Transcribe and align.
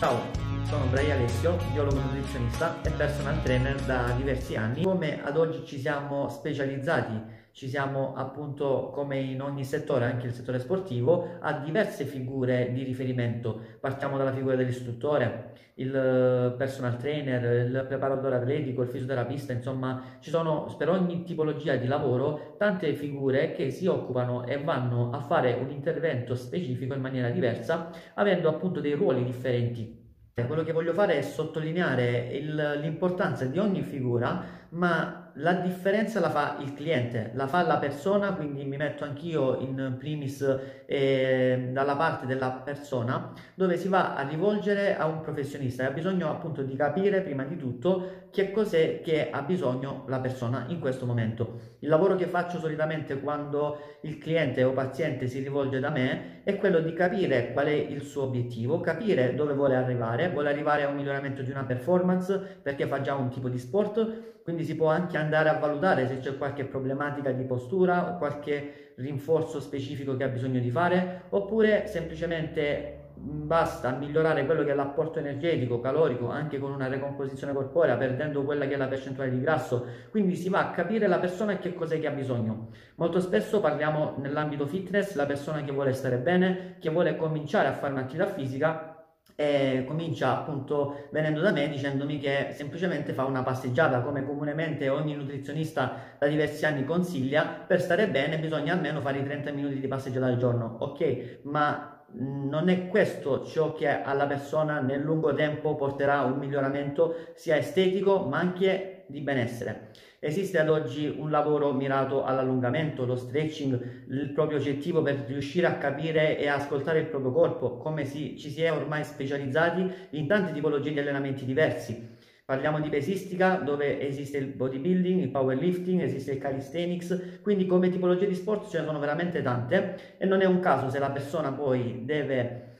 Ciao, 0.00 0.18
sono 0.64 0.86
Brai 0.86 1.10
Alessio, 1.10 1.58
biologo 1.72 2.00
nutrizionista 2.00 2.80
e 2.80 2.88
personal 2.88 3.42
trainer 3.42 3.78
da 3.82 4.14
diversi 4.16 4.56
anni. 4.56 4.82
Come 4.82 5.22
ad 5.22 5.36
oggi 5.36 5.62
ci 5.66 5.78
siamo 5.78 6.26
specializzati 6.30 7.40
ci 7.52 7.68
siamo 7.68 8.14
appunto 8.14 8.90
come 8.92 9.18
in 9.18 9.42
ogni 9.42 9.64
settore, 9.64 10.04
anche 10.04 10.28
il 10.28 10.32
settore 10.32 10.58
sportivo, 10.58 11.36
a 11.40 11.52
diverse 11.52 12.04
figure 12.04 12.72
di 12.72 12.84
riferimento. 12.84 13.60
Partiamo 13.80 14.16
dalla 14.16 14.32
figura 14.32 14.54
dell'istruttore, 14.54 15.52
il 15.74 16.54
personal 16.56 16.96
trainer, 16.96 17.66
il 17.66 17.84
preparatore 17.86 18.36
atletico, 18.36 18.82
il 18.82 18.88
fisioterapista, 18.88 19.52
insomma 19.52 20.18
ci 20.20 20.30
sono 20.30 20.74
per 20.78 20.88
ogni 20.88 21.24
tipologia 21.24 21.76
di 21.76 21.86
lavoro 21.86 22.54
tante 22.56 22.94
figure 22.94 23.52
che 23.52 23.70
si 23.70 23.86
occupano 23.86 24.46
e 24.46 24.62
vanno 24.62 25.10
a 25.10 25.20
fare 25.20 25.52
un 25.54 25.70
intervento 25.70 26.34
specifico 26.34 26.94
in 26.94 27.00
maniera 27.00 27.30
diversa, 27.30 27.90
avendo 28.14 28.48
appunto 28.48 28.80
dei 28.80 28.92
ruoli 28.92 29.24
differenti. 29.24 29.99
Quello 30.46 30.62
che 30.62 30.72
voglio 30.72 30.92
fare 30.92 31.18
è 31.18 31.22
sottolineare 31.22 32.38
l'importanza 32.80 33.44
di 33.44 33.58
ogni 33.58 33.82
figura, 33.82 34.44
ma 34.70 35.19
la 35.34 35.54
differenza 35.54 36.20
la 36.20 36.30
fa 36.30 36.56
il 36.60 36.74
cliente, 36.74 37.30
la 37.34 37.46
fa 37.46 37.62
la 37.62 37.78
persona, 37.78 38.32
quindi 38.34 38.64
mi 38.64 38.76
metto 38.76 39.04
anch'io 39.04 39.58
in 39.58 39.96
primis 39.98 40.58
eh, 40.86 41.70
dalla 41.72 41.96
parte 41.96 42.26
della 42.26 42.50
persona, 42.50 43.32
dove 43.54 43.76
si 43.76 43.88
va 43.88 44.16
a 44.16 44.26
rivolgere 44.26 44.96
a 44.96 45.06
un 45.06 45.20
professionista 45.20 45.82
e 45.82 45.86
ha 45.86 45.90
bisogno 45.90 46.30
appunto 46.30 46.62
di 46.62 46.74
capire 46.76 47.20
prima 47.22 47.44
di 47.44 47.56
tutto 47.56 48.28
che 48.30 48.52
cos'è 48.52 49.00
che 49.00 49.30
ha 49.30 49.42
bisogno 49.42 50.04
la 50.08 50.20
persona 50.20 50.66
in 50.68 50.78
questo 50.78 51.06
momento. 51.06 51.76
Il 51.80 51.88
lavoro 51.88 52.16
che 52.16 52.26
faccio 52.26 52.58
solitamente 52.58 53.20
quando 53.20 53.98
il 54.02 54.18
cliente 54.18 54.62
o 54.64 54.72
paziente 54.72 55.26
si 55.26 55.40
rivolge 55.40 55.80
da 55.80 55.90
me 55.90 56.42
è 56.44 56.56
quello 56.56 56.80
di 56.80 56.92
capire 56.92 57.52
qual 57.52 57.66
è 57.66 57.72
il 57.72 58.02
suo 58.02 58.24
obiettivo, 58.24 58.80
capire 58.80 59.34
dove 59.34 59.54
vuole 59.54 59.76
arrivare, 59.76 60.30
vuole 60.30 60.50
arrivare 60.50 60.84
a 60.84 60.88
un 60.88 60.96
miglioramento 60.96 61.42
di 61.42 61.50
una 61.50 61.64
performance 61.64 62.58
perché 62.62 62.86
fa 62.86 63.00
già 63.00 63.14
un 63.14 63.30
tipo 63.30 63.48
di 63.48 63.58
sport, 63.58 64.38
quindi 64.42 64.64
si 64.64 64.74
può 64.76 64.88
anche 64.88 65.16
andare 65.20 65.48
a 65.48 65.58
valutare 65.58 66.06
se 66.06 66.18
c'è 66.18 66.36
qualche 66.36 66.64
problematica 66.64 67.30
di 67.30 67.44
postura 67.44 68.14
o 68.14 68.18
qualche 68.18 68.92
rinforzo 68.96 69.60
specifico 69.60 70.16
che 70.16 70.24
ha 70.24 70.28
bisogno 70.28 70.60
di 70.60 70.70
fare 70.70 71.22
oppure 71.30 71.86
semplicemente 71.86 73.00
basta 73.22 73.90
migliorare 73.92 74.46
quello 74.46 74.64
che 74.64 74.70
è 74.70 74.74
l'apporto 74.74 75.18
energetico, 75.18 75.80
calorico, 75.80 76.30
anche 76.30 76.58
con 76.58 76.72
una 76.72 76.88
recomposizione 76.88 77.52
corporea, 77.52 77.96
perdendo 77.96 78.44
quella 78.44 78.66
che 78.66 78.74
è 78.74 78.76
la 78.76 78.86
percentuale 78.86 79.30
di 79.30 79.40
grasso. 79.40 79.86
Quindi 80.10 80.34
si 80.36 80.48
va 80.48 80.60
a 80.60 80.70
capire 80.70 81.06
la 81.06 81.18
persona 81.18 81.58
che 81.58 81.74
cos'è 81.74 82.00
che 82.00 82.06
ha 82.06 82.12
bisogno. 82.12 82.68
Molto 82.94 83.20
spesso 83.20 83.60
parliamo 83.60 84.14
nell'ambito 84.18 84.66
fitness, 84.66 85.14
la 85.16 85.26
persona 85.26 85.62
che 85.62 85.72
vuole 85.72 85.92
stare 85.92 86.16
bene, 86.16 86.76
che 86.80 86.88
vuole 86.88 87.16
cominciare 87.16 87.68
a 87.68 87.72
fare 87.72 87.92
un'attività 87.92 88.26
fisica 88.26 88.99
e 89.40 89.84
comincia 89.86 90.36
appunto 90.36 91.08
venendo 91.10 91.40
da 91.40 91.50
me 91.50 91.66
dicendomi 91.66 92.18
che 92.18 92.48
semplicemente 92.52 93.14
fa 93.14 93.24
una 93.24 93.42
passeggiata 93.42 94.02
come 94.02 94.22
comunemente 94.22 94.90
ogni 94.90 95.14
nutrizionista 95.14 96.16
da 96.18 96.26
diversi 96.26 96.66
anni 96.66 96.84
consiglia 96.84 97.46
per 97.66 97.80
stare 97.80 98.06
bene 98.08 98.38
bisogna 98.38 98.74
almeno 98.74 99.00
fare 99.00 99.20
i 99.20 99.24
30 99.24 99.50
minuti 99.52 99.80
di 99.80 99.88
passeggiata 99.88 100.26
al 100.26 100.36
giorno 100.36 100.76
ok? 100.80 101.38
Ma 101.44 102.04
non 102.12 102.68
è 102.68 102.88
questo 102.88 103.46
ciò 103.46 103.72
che 103.72 103.88
alla 103.88 104.26
persona 104.26 104.78
nel 104.80 105.00
lungo 105.00 105.32
tempo 105.32 105.74
porterà 105.74 106.20
un 106.20 106.36
miglioramento 106.36 107.14
sia 107.32 107.56
estetico 107.56 108.26
ma 108.26 108.40
anche 108.40 109.04
di 109.06 109.22
benessere 109.22 109.92
Esiste 110.22 110.58
ad 110.58 110.68
oggi 110.68 111.06
un 111.06 111.30
lavoro 111.30 111.72
mirato 111.72 112.24
all'allungamento, 112.24 113.06
lo 113.06 113.16
stretching, 113.16 114.04
il 114.08 114.32
proprio 114.34 114.58
oggettivo 114.58 115.00
per 115.00 115.24
riuscire 115.26 115.66
a 115.66 115.78
capire 115.78 116.38
e 116.38 116.46
ascoltare 116.46 116.98
il 116.98 117.06
proprio 117.06 117.32
corpo, 117.32 117.78
come 117.78 118.04
si, 118.04 118.36
ci 118.36 118.50
si 118.50 118.62
è 118.62 118.70
ormai 118.70 119.02
specializzati 119.02 119.90
in 120.10 120.26
tante 120.26 120.52
tipologie 120.52 120.92
di 120.92 120.98
allenamenti 120.98 121.46
diversi. 121.46 122.18
Parliamo 122.44 122.80
di 122.80 122.90
pesistica 122.90 123.54
dove 123.54 123.98
esiste 123.98 124.36
il 124.36 124.48
bodybuilding, 124.48 125.22
il 125.22 125.30
powerlifting, 125.30 126.02
esiste 126.02 126.32
il 126.32 126.38
calisthenics, 126.38 127.38
quindi 127.40 127.64
come 127.64 127.88
tipologie 127.88 128.26
di 128.26 128.34
sport 128.34 128.68
ce 128.68 128.80
ne 128.80 128.84
sono 128.84 128.98
veramente 128.98 129.40
tante 129.40 130.16
e 130.18 130.26
non 130.26 130.42
è 130.42 130.44
un 130.44 130.60
caso 130.60 130.90
se 130.90 130.98
la 130.98 131.10
persona 131.10 131.50
poi 131.50 132.04
deve 132.04 132.70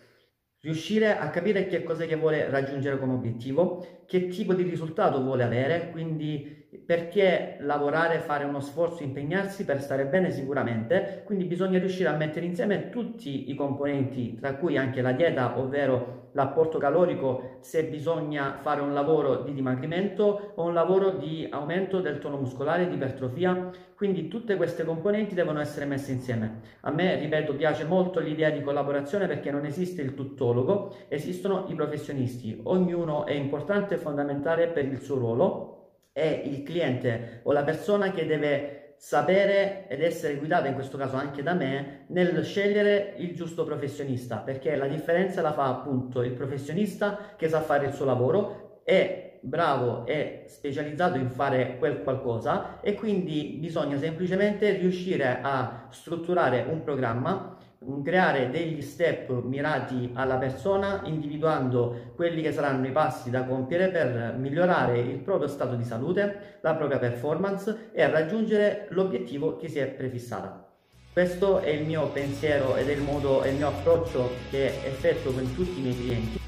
riuscire 0.61 1.17
a 1.17 1.31
capire 1.31 1.67
che 1.67 1.83
cos'è 1.83 2.07
che 2.07 2.17
vuole 2.17 2.51
raggiungere 2.51 2.99
come 2.99 3.15
obiettivo, 3.15 4.03
che 4.07 4.29
tipo 4.29 4.53
di 4.53 4.63
risultato 4.63 5.23
vuole 5.23 5.43
avere, 5.43 5.89
quindi 5.91 6.69
perché 6.79 7.57
lavorare, 7.61 8.21
fare 8.21 8.45
uno 8.45 8.61
sforzo, 8.61 9.03
impegnarsi 9.03 9.65
per 9.65 9.81
stare 9.81 10.07
bene 10.07 10.31
sicuramente, 10.31 11.23
quindi 11.25 11.45
bisogna 11.45 11.79
riuscire 11.79 12.09
a 12.09 12.17
mettere 12.17 12.47
insieme 12.47 12.91
tutti 12.91 13.51
i 13.51 13.55
componenti, 13.55 14.37
tra 14.37 14.55
cui 14.55 14.77
anche 14.77 15.03
la 15.03 15.13
dieta, 15.13 15.59
ovvero 15.59 16.29
l'apporto 16.33 16.79
calorico, 16.79 17.57
se 17.59 17.85
bisogna 17.85 18.59
fare 18.61 18.81
un 18.81 18.95
lavoro 18.95 19.43
di 19.43 19.53
dimagrimento 19.53 20.53
o 20.55 20.65
un 20.65 20.75
lavoro 20.75 21.11
di 21.11 21.49
aumento 21.51 22.01
del 22.01 22.21
tono 22.21 22.37
muscolare, 22.37 22.89
di 22.89 22.95
ipertrofia, 22.95 23.71
quindi 23.97 24.29
tutte 24.29 24.55
queste 24.55 24.85
componenti 24.85 25.35
devono 25.35 25.61
essere 25.61 25.87
messe 25.87 26.13
insieme. 26.13 26.61
A 26.83 26.93
me, 26.93 27.17
ripeto, 27.17 27.55
piace 27.57 27.85
molto 27.85 28.21
l'idea 28.21 28.51
di 28.51 28.63
collaborazione 28.63 29.27
perché 29.27 29.51
non 29.51 29.65
esiste 29.65 30.03
il 30.03 30.15
tuttologo, 30.15 30.95
esistono 31.09 31.65
i 31.67 31.75
professionisti, 31.75 32.61
ognuno 32.63 33.27
è 33.27 33.33
importante 33.33 33.95
e 33.95 33.99
fondamentale 33.99 34.69
per 34.69 34.85
il 34.85 35.01
suo 35.01 35.17
ruolo 35.17 35.79
è 36.21 36.43
il 36.45 36.63
cliente 36.63 37.41
o 37.45 37.53
la 37.53 37.63
persona 37.63 38.11
che 38.11 38.27
deve 38.27 38.95
sapere 38.99 39.87
ed 39.89 40.03
essere 40.03 40.35
guidata 40.35 40.69
in 40.69 40.75
questo 40.75 40.99
caso 40.99 41.17
anche 41.17 41.43
da 41.43 41.55
me 41.55 42.05
nel 42.09 42.45
scegliere 42.45 43.15
il 43.17 43.35
giusto 43.35 43.65
professionista 43.65 44.37
perché 44.37 44.77
la 44.77 44.87
differenza 44.87 45.41
la 45.41 45.55
fa 45.55 45.69
appunto 45.69 46.23
il 46.23 46.33
professionista 46.33 47.35
che 47.35 47.49
sa 47.49 47.63
fare 47.63 47.87
il 47.87 47.95
suo 47.95 48.05
lavoro 48.05 48.83
è 48.85 49.39
bravo 49.41 50.05
e 50.05 50.45
specializzato 50.49 51.17
in 51.17 51.31
fare 51.31 51.79
quel 51.79 52.03
qualcosa 52.03 52.83
e 52.83 52.95
quindi 52.95 53.57
bisogna 53.59 53.97
semplicemente 53.97 54.73
riuscire 54.73 55.39
a 55.41 55.87
strutturare 55.89 56.67
un 56.69 56.83
programma 56.83 57.57
creare 58.03 58.51
degli 58.51 58.83
step 58.83 59.31
mirati 59.43 60.11
alla 60.15 60.37
persona 60.37 61.01
individuando 61.05 62.13
quelli 62.15 62.43
che 62.43 62.53
saranno 62.53 62.87
i 62.87 62.93
passi 62.93 63.31
da 63.31 63.45
compiere 63.45 63.89
per 63.89 64.35
migliorare 64.37 64.99
il 64.99 65.19
proprio 65.19 65.49
stato 65.49 65.77
di 65.77 65.85
salute, 65.85 66.59
la 66.61 66.75
propria 66.75 66.99
performance 66.99 67.91
e 67.93 68.07
raggiungere 68.09 68.87
l'obiettivo 68.91 69.57
che 69.57 69.69
si 69.69 69.79
è 69.79 69.87
prefissata. 69.87 70.67
Questo 71.13 71.61
è 71.61 71.71
il 71.71 71.87
mio 71.87 72.09
pensiero 72.09 72.77
ed 72.77 72.89
è 72.89 72.93
il 72.93 73.03
modo 73.03 73.43
e 73.43 73.51
il 73.51 73.57
mio 73.57 73.69
approccio 73.69 74.31
che 74.51 74.67
effettuo 74.67 75.33
con 75.33 75.55
tutti 75.55 75.79
i 75.79 75.83
miei 75.83 75.97
clienti 75.97 76.40